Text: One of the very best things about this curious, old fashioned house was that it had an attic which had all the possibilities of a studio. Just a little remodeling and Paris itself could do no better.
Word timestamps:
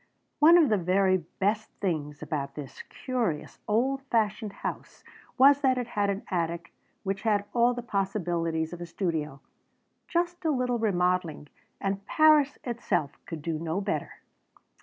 One 0.39 0.57
of 0.57 0.69
the 0.69 0.79
very 0.79 1.17
best 1.17 1.69
things 1.79 2.23
about 2.23 2.55
this 2.55 2.81
curious, 2.89 3.59
old 3.67 4.01
fashioned 4.09 4.51
house 4.51 5.03
was 5.37 5.61
that 5.61 5.77
it 5.77 5.89
had 5.89 6.09
an 6.09 6.23
attic 6.31 6.73
which 7.03 7.21
had 7.21 7.45
all 7.53 7.75
the 7.75 7.83
possibilities 7.83 8.73
of 8.73 8.81
a 8.81 8.87
studio. 8.87 9.41
Just 10.07 10.43
a 10.43 10.49
little 10.49 10.79
remodeling 10.79 11.49
and 11.79 12.03
Paris 12.07 12.57
itself 12.63 13.11
could 13.27 13.43
do 13.43 13.59
no 13.59 13.79
better. 13.79 14.13